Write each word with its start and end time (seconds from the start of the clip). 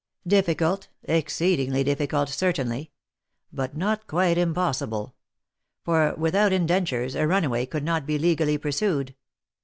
"Difficult, 0.27 0.87
exceedingly 1.03 1.83
difficult, 1.83 2.27
certainly; 2.27 2.89
but 3.53 3.77
not 3.77 4.07
quite 4.07 4.35
impos 4.35 4.81
sible; 4.87 5.13
for 5.83 6.15
without 6.17 6.51
indentures 6.51 7.13
a 7.13 7.27
runaway 7.27 7.67
could 7.67 7.83
not 7.83 8.07
be 8.07 8.17
legally 8.17 8.57
pursued. 8.57 9.13